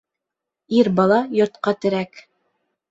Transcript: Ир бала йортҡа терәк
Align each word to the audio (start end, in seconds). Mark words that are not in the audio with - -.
Ир 0.79 0.89
бала 1.01 1.21
йортҡа 1.41 1.77
терәк 1.85 2.23